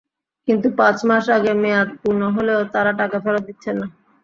[0.47, 3.87] কিন্তু পাঁচ মাস আগে মেয়াদ পূর্ণ হলেও তাঁরা টাকা ফেরত দিচ্ছেন না।